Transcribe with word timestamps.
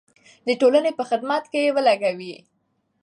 د 0.47 0.49
ټولنې 0.61 0.91
په 0.97 1.03
خدمت 1.09 1.43
کې 1.51 1.59
یې 1.65 1.73
ولګوئ. 1.75 2.35